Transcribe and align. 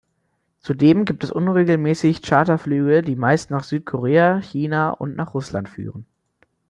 Zudem 0.61 1.05
gibt 1.05 1.23
es 1.23 1.29
unregelmäßig 1.31 2.23
Charterflüge, 2.23 3.03
die 3.03 3.15
meist 3.15 3.51
nach 3.51 3.63
Südkorea, 3.63 4.39
China 4.39 4.89
und 4.89 5.15
nach 5.15 5.35
Russland 5.35 5.69
führen. 5.69 6.07